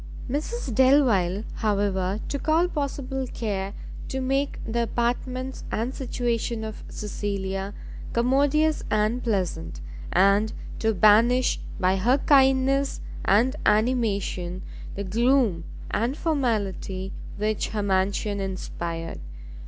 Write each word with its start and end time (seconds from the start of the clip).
Mrs 0.27 0.73
Delvile, 0.73 1.43
however, 1.57 2.19
took 2.27 2.49
all 2.49 2.67
possible 2.67 3.27
care 3.27 3.75
to 4.07 4.19
make 4.19 4.57
the 4.65 4.81
apartments 4.81 5.63
and 5.71 5.93
situation 5.93 6.63
of 6.63 6.83
Cecilia 6.89 7.75
commodious 8.11 8.81
and 8.89 9.23
pleasant, 9.23 9.79
and 10.11 10.53
to 10.79 10.95
banish 10.95 11.59
by 11.79 11.97
her 11.97 12.17
kindness 12.17 12.99
and 13.25 13.55
animation 13.63 14.63
the 14.95 15.03
gloom 15.03 15.65
and 15.91 16.17
formality 16.17 17.13
which 17.37 17.67
her 17.69 17.83
mansion 17.83 18.39
inspired. 18.39 19.19